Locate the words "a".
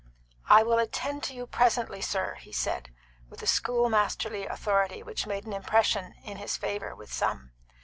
3.43-3.45